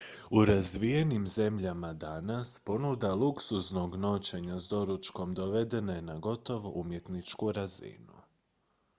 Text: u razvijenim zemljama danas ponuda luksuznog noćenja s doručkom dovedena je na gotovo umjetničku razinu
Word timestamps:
u 0.31 0.45
razvijenim 0.45 1.27
zemljama 1.27 1.93
danas 1.93 2.59
ponuda 2.65 3.13
luksuznog 3.15 3.95
noćenja 3.95 4.59
s 4.59 4.67
doručkom 4.69 5.33
dovedena 5.33 5.93
je 5.93 6.01
na 6.01 6.15
gotovo 6.19 6.71
umjetničku 6.79 7.51
razinu 7.51 8.13